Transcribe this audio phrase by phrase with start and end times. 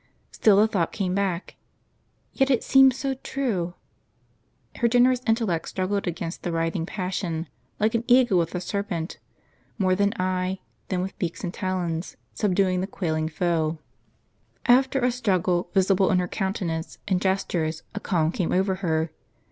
[0.31, 1.57] Still the thought came back:
[2.33, 3.75] "Yet it seems so true!"
[4.77, 7.47] Her generous intellect struggled against the writhing passion,
[7.79, 9.19] like an eagle with a serpent;
[9.77, 13.77] more with eye, than with beak and talons, subduing the quailing foe.
[14.65, 19.11] After a struggle, visible in her countenance and gestures, a calm came over her.